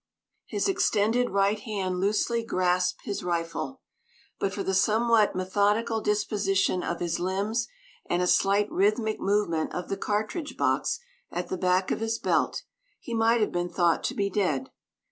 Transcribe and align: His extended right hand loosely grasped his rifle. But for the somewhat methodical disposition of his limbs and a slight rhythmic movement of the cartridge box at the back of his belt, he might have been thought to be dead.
His 0.47 0.67
extended 0.67 1.29
right 1.29 1.59
hand 1.59 1.99
loosely 1.99 2.43
grasped 2.43 3.03
his 3.05 3.23
rifle. 3.23 3.81
But 4.39 4.51
for 4.51 4.63
the 4.63 4.73
somewhat 4.73 5.35
methodical 5.35 6.01
disposition 6.01 6.81
of 6.81 6.99
his 6.99 7.19
limbs 7.19 7.67
and 8.09 8.19
a 8.23 8.25
slight 8.25 8.71
rhythmic 8.71 9.19
movement 9.19 9.75
of 9.75 9.89
the 9.89 9.97
cartridge 9.97 10.57
box 10.57 10.99
at 11.29 11.49
the 11.49 11.55
back 11.57 11.91
of 11.91 11.99
his 11.99 12.17
belt, 12.17 12.63
he 12.99 13.13
might 13.13 13.41
have 13.41 13.51
been 13.51 13.69
thought 13.69 14.03
to 14.05 14.15
be 14.15 14.31
dead. 14.31 14.71